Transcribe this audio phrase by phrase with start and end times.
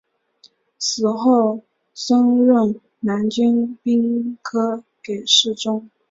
[0.79, 1.61] 此后
[1.93, 5.91] 升任南京兵科给事中。